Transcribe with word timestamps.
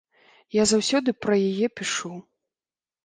Я 0.57 0.63
заўсёды 0.71 1.09
пра 1.25 1.35
яе 1.49 1.67
пішу. 1.81 2.13